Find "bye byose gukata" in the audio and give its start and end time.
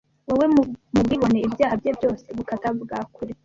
1.81-2.67